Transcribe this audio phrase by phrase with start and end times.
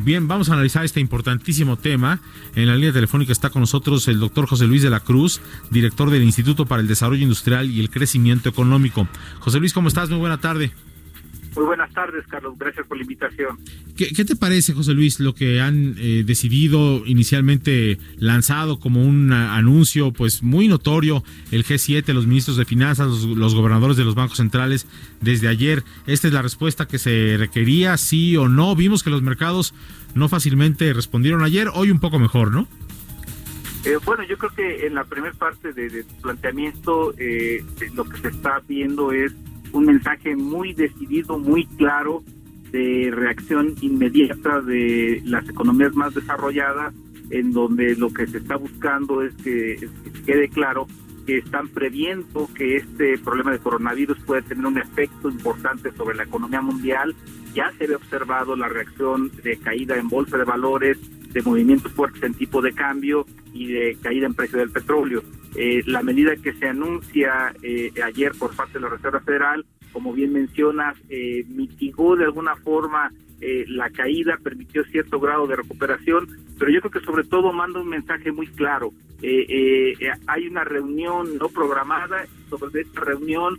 [0.00, 2.20] Bien, vamos a analizar este importantísimo tema.
[2.54, 6.08] En la línea telefónica está con nosotros el doctor José Luis de la Cruz, director
[6.10, 9.08] del Instituto para el Desarrollo Industrial y el Crecimiento Económico.
[9.40, 10.08] José Luis, ¿cómo estás?
[10.08, 10.70] Muy buena tarde.
[11.58, 12.56] Muy buenas tardes, Carlos.
[12.56, 13.58] Gracias por la invitación.
[13.96, 20.12] ¿Qué, te parece, José Luis, lo que han eh, decidido inicialmente lanzado como un anuncio
[20.12, 24.36] pues muy notorio el G7, los ministros de finanzas, los, los, gobernadores de los bancos
[24.36, 24.86] centrales
[25.20, 25.82] desde ayer?
[26.06, 28.76] Esta es la respuesta que se requería, sí o no.
[28.76, 29.74] Vimos que los mercados
[30.14, 32.68] no fácilmente respondieron ayer, hoy un poco mejor, ¿no?
[33.84, 38.18] Eh, bueno, yo creo que en la primera parte de, de planteamiento eh, lo que
[38.18, 39.34] se está viendo es
[39.72, 42.22] un mensaje muy decidido, muy claro
[42.72, 46.94] de reacción inmediata de las economías más desarrolladas,
[47.30, 49.88] en donde lo que se está buscando es que,
[50.26, 50.86] quede claro
[51.26, 56.24] que están previendo que este problema de coronavirus puede tener un efecto importante sobre la
[56.24, 57.14] economía mundial.
[57.54, 60.98] Ya se ve observado la reacción de caída en bolsa de valores,
[61.32, 65.22] de movimientos fuertes en tipo de cambio y de caída en precio del petróleo.
[65.60, 70.12] Eh, la medida que se anuncia eh, ayer por parte de la Reserva Federal, como
[70.12, 76.26] bien mencionas, eh, mitigó de alguna forma la caída, permitió cierto grado de recuperación,
[76.58, 78.92] pero yo creo que sobre todo manda un mensaje muy claro.
[79.22, 83.56] hay una reunión no programada, sobre esta reunión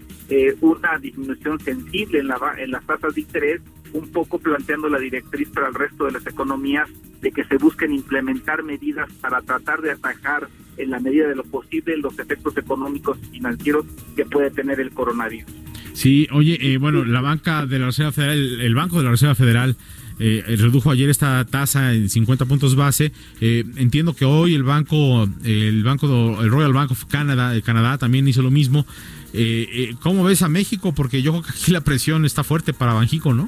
[0.60, 3.62] una disminución sensible en, la, en las tasas de interés,
[3.94, 6.90] un poco planteando la directriz para el resto de las economías
[7.22, 11.44] de que se busquen implementar medidas para tratar de atajar en la medida de lo
[11.44, 13.86] posible los efectos económicos y financieros
[14.16, 15.52] que puede tener el coronavirus.
[15.94, 19.36] Sí, oye, eh, bueno, la banca de la Reserva Federal, el, Banco de la Reserva
[19.36, 19.76] Federal
[20.20, 23.12] eh, redujo ayer esta tasa en 50 puntos base.
[23.42, 27.98] Eh, entiendo que hoy el banco, el banco, el Royal Bank of Canada, de Canadá
[27.98, 28.86] también hizo lo mismo.
[30.02, 30.94] ¿Cómo ves a México?
[30.94, 33.46] Porque yo creo que aquí la presión está fuerte para Banjico, ¿no?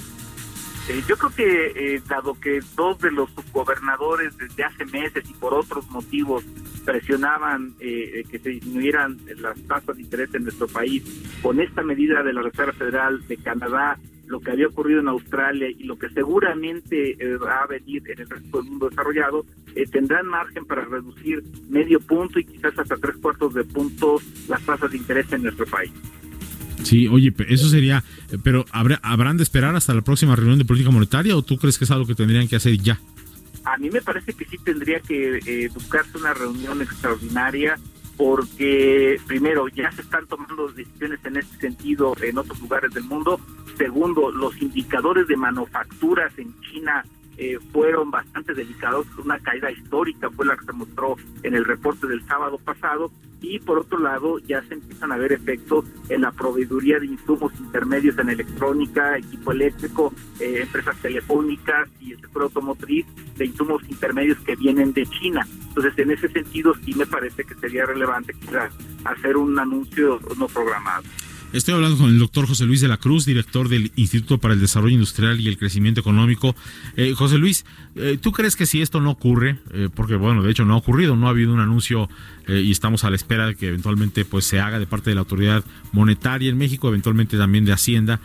[0.91, 5.33] Eh, yo creo que, eh, dado que dos de los subgobernadores desde hace meses y
[5.35, 6.43] por otros motivos
[6.83, 11.01] presionaban eh, que se disminuyeran las tasas de interés en nuestro país,
[11.41, 15.69] con esta medida de la Reserva Federal de Canadá, lo que había ocurrido en Australia
[15.69, 19.45] y lo que seguramente va a venir en el resto del mundo desarrollado,
[19.91, 24.91] tendrán margen para reducir medio punto y quizás hasta tres cuartos de punto las tasas
[24.91, 25.91] de interés en nuestro país.
[26.83, 28.03] Sí, oye, eso sería,
[28.43, 31.85] pero ¿habrán de esperar hasta la próxima reunión de política monetaria o tú crees que
[31.85, 32.99] es algo que tendrían que hacer ya?
[33.63, 37.77] A mí me parece que sí tendría que eh, buscarse una reunión extraordinaria
[38.17, 43.39] porque primero ya se están tomando decisiones en este sentido en otros lugares del mundo.
[43.77, 47.03] Segundo, los indicadores de manufacturas en China
[47.37, 49.07] eh, fueron bastante delicados.
[49.23, 53.11] Una caída histórica fue la que se mostró en el reporte del sábado pasado.
[53.41, 57.51] Y por otro lado, ya se empiezan a ver efectos en la proveeduría de insumos
[57.59, 63.05] intermedios en electrónica, equipo eléctrico, eh, empresas telefónicas y el sector automotriz
[63.37, 65.45] de insumos intermedios que vienen de China.
[65.69, 68.73] Entonces, en ese sentido, sí me parece que sería relevante quizás
[69.05, 71.03] hacer un anuncio no programado.
[71.53, 74.61] Estoy hablando con el doctor José Luis de la Cruz, director del Instituto para el
[74.61, 76.55] Desarrollo Industrial y el Crecimiento Económico.
[76.95, 80.51] Eh, José Luis, eh, ¿tú crees que si esto no ocurre, eh, porque bueno, de
[80.51, 82.09] hecho no ha ocurrido, no ha habido un anuncio
[82.47, 85.21] y estamos a la espera de que eventualmente pues se haga de parte de la
[85.21, 85.63] autoridad
[85.93, 88.19] monetaria en México, eventualmente también de Hacienda,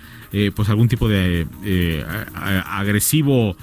[0.54, 1.47] pues algún tipo de
[2.34, 3.56] agresivo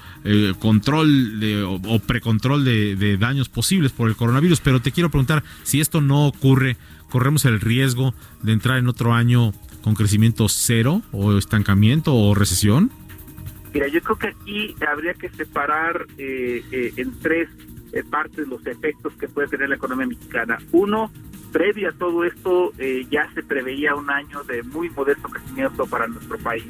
[0.60, 4.62] control de, o, precontrol de daños posibles por el coronavirus?
[4.62, 6.78] Pero te quiero preguntar, si esto no ocurre,
[7.14, 9.52] corremos el riesgo de entrar en otro año
[9.84, 12.90] con crecimiento cero o estancamiento o recesión?
[13.72, 17.50] Mira, yo creo que aquí habría que separar eh, eh, en tres
[17.92, 20.58] eh, partes los efectos que puede tener la economía mexicana.
[20.72, 21.12] Uno,
[21.52, 22.74] previo a todo esto
[23.12, 26.66] ya se preveía un año de muy modesto crecimiento para nuestro país.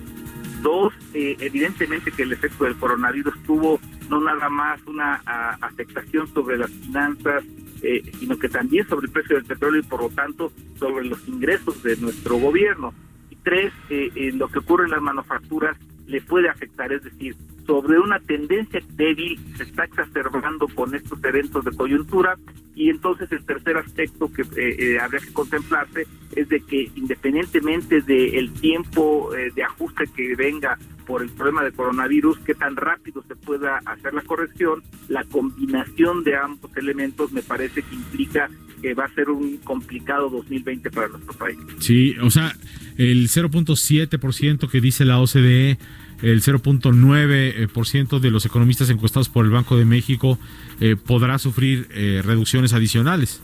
[0.61, 3.79] Dos, evidentemente que el efecto del coronavirus tuvo
[4.09, 5.21] no nada más una
[5.61, 7.45] afectación sobre las finanzas
[7.83, 11.27] eh, sino que también sobre el precio del petróleo y por lo tanto sobre los
[11.27, 12.93] ingresos de nuestro gobierno.
[13.29, 15.77] Y tres, eh, lo que ocurre en las manufacturas
[16.07, 17.35] le puede afectar, es decir,
[17.65, 22.37] sobre una tendencia débil se está exacerbando con estos eventos de coyuntura
[22.73, 28.53] y entonces el tercer aspecto que eh, habría que contemplarse es de que independientemente del
[28.53, 33.79] tiempo de ajuste que venga por el problema de coronavirus, qué tan rápido se pueda
[33.85, 38.49] hacer la corrección, la combinación de ambos elementos me parece que implica
[38.81, 41.57] que va a ser un complicado 2020 para nuestro país.
[41.79, 42.53] Sí, o sea,
[42.97, 45.77] el 0.7% que dice la OCDE,
[46.21, 50.37] el 0.9% de los economistas encuestados por el Banco de México
[50.79, 53.41] eh, podrá sufrir eh, reducciones adicionales.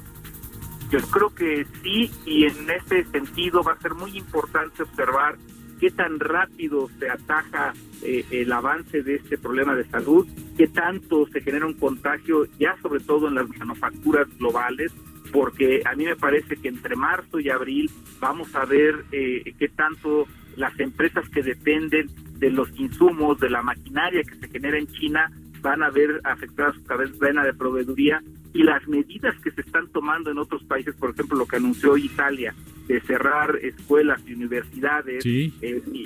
[0.92, 5.38] Yo creo que sí, y en ese sentido va a ser muy importante observar
[5.80, 7.74] qué tan rápido se ataja
[8.04, 10.28] eh, el avance de este problema de salud,
[10.58, 14.94] qué tanto se genera un contagio ya sobre todo en las manufacturas globales,
[15.32, 17.90] porque a mí me parece que entre marzo y abril
[18.20, 22.08] vamos a ver eh, qué tanto las empresas que dependen
[22.40, 25.32] de los insumos, de la maquinaria que se genera en China,
[25.62, 28.22] van a ver afectada su cadena de proveeduría
[28.54, 31.98] y las medidas que se están tomando en otros países, por ejemplo, lo que anunció
[31.98, 32.54] Italia,
[32.88, 35.52] de cerrar escuelas y universidades, eh,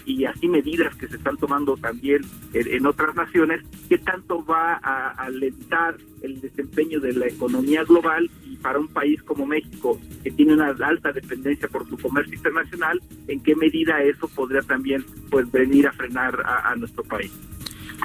[0.05, 2.21] y, así medidas que se están tomando también
[2.53, 8.57] en, otras naciones, ¿qué tanto va a alentar el desempeño de la economía global y
[8.57, 13.41] para un país como México, que tiene una alta dependencia por su comercio internacional, en
[13.41, 17.31] qué medida eso podría también pues venir a frenar a nuestro país?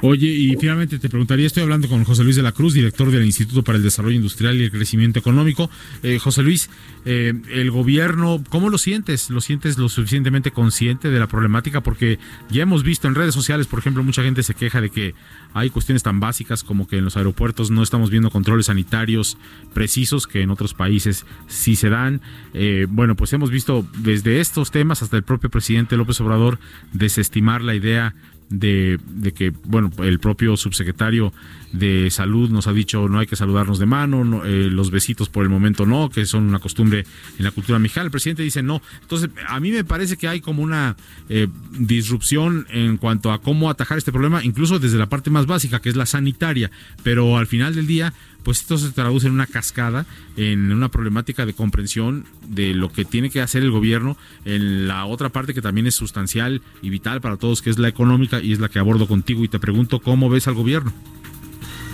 [0.03, 3.25] Oye, y finalmente te preguntaría, estoy hablando con José Luis de la Cruz, director del
[3.25, 5.71] Instituto para el Desarrollo Industrial y el Crecimiento Económico.
[6.03, 6.71] Eh, José Luis,
[7.05, 9.29] eh, el gobierno, ¿cómo lo sientes?
[9.31, 11.83] ¿Lo sientes lo suficientemente consciente de la problemática?
[11.83, 12.19] Porque
[12.51, 15.15] ya hemos visto en redes sociales, por ejemplo, mucha gente se queja de que
[15.53, 19.37] hay cuestiones tan básicas como que en los aeropuertos no estamos viendo controles sanitarios
[19.75, 22.21] precisos que en otros países sí se dan.
[22.55, 26.59] Eh, bueno, pues hemos visto desde estos temas hasta el propio presidente López Obrador
[26.93, 28.15] desestimar la idea
[28.51, 28.99] de,
[29.35, 31.33] que, bueno, el propio subsecretario
[31.73, 35.43] de salud nos ha dicho no hay que saludarnos de mano, eh, los besitos por
[35.43, 37.05] el momento no, que son una costumbre
[37.39, 38.07] en la cultura mexicana.
[38.07, 38.81] El presidente dice no.
[39.03, 40.97] Entonces, a mí me parece que hay como una
[41.29, 41.49] eh,
[41.79, 45.91] disrupción en cuanto a cómo atajar este problema, incluso desde la parte más básica, que
[45.91, 46.71] es la sanitaria.
[47.03, 48.15] Pero al final del día,
[48.49, 50.07] pues esto se traduce en una cascada,
[50.39, 54.17] en una problemática de comprensión de lo que tiene que hacer el gobierno
[54.47, 57.89] en la otra parte que también es sustancial y vital para todos, que es la
[57.89, 60.95] económica y es la que abordo contigo y te pregunto cómo ves al gobierno.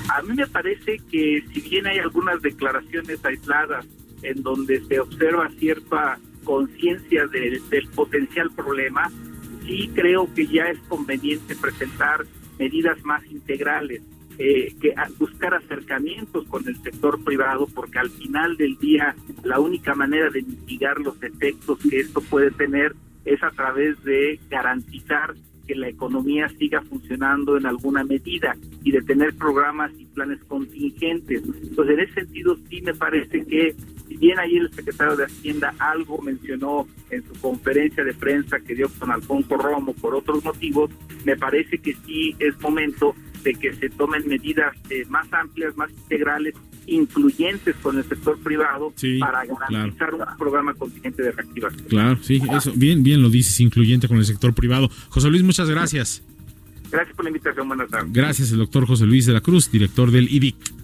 [0.08, 3.84] A mí me parece que si bien hay algunas declaraciones aisladas
[4.22, 7.60] en donde se observa cierta conciencia del,
[7.96, 9.10] potencial problema,
[9.66, 12.24] sí creo que ya es conveniente presentar
[12.60, 14.02] medidas más integrales,
[14.38, 19.14] eh, que buscar acercamientos con el sector privado, porque al final del día
[19.44, 22.94] la única manera de mitigar los efectos que esto puede tener
[23.24, 25.34] es a través de garantizar
[25.66, 31.42] que la economía siga funcionando en alguna medida y de tener programas y planes contingentes.
[31.42, 33.74] Entonces, en ese sentido, sí me parece que,
[34.06, 38.74] si bien ahí el secretario de Hacienda algo mencionó en su conferencia de prensa que
[38.74, 40.90] dio con Alfonso Romo por otros motivos,
[41.24, 45.90] me parece que sí es momento de que se tomen medidas eh, más amplias, más
[45.90, 46.54] integrales
[46.86, 51.88] incluyentes con el sector privado para garantizar un programa contingente de reactivación.
[51.88, 54.90] Claro, sí, eso bien bien lo dices, incluyente con el sector privado.
[55.08, 56.22] José Luis, muchas gracias.
[56.90, 58.12] Gracias por la invitación, buenas tardes.
[58.12, 60.83] Gracias, el doctor José Luis de la Cruz, director del IDIC.